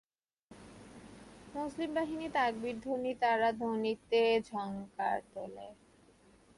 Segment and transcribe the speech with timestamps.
[1.55, 5.67] মুসলিম বাহিনীর তকবীর-ধ্বনি তার স্মৃতিতে ঝংকার তোলে।